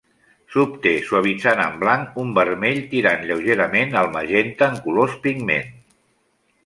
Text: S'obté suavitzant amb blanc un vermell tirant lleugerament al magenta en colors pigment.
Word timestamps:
S'obté 0.53 0.93
suavitzant 1.09 1.61
amb 1.65 1.77
blanc 1.83 2.17
un 2.23 2.31
vermell 2.39 2.81
tirant 2.95 3.29
lleugerament 3.33 3.95
al 4.01 4.13
magenta 4.17 4.71
en 4.73 4.81
colors 4.89 5.19
pigment. 5.27 5.71